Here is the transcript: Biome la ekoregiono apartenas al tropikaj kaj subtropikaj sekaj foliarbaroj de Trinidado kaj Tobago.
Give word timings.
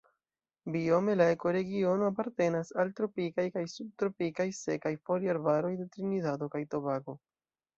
Biome 0.75 1.13
la 1.17 1.25
ekoregiono 1.33 2.07
apartenas 2.13 2.71
al 2.85 2.93
tropikaj 3.01 3.45
kaj 3.59 3.63
subtropikaj 3.75 4.49
sekaj 4.63 4.93
foliarbaroj 5.11 5.75
de 5.83 5.89
Trinidado 5.95 6.49
kaj 6.57 6.65
Tobago. 6.75 7.17